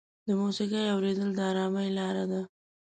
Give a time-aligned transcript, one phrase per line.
[0.27, 2.41] د موسیقۍ اورېدل د ارامۍ لاره ده.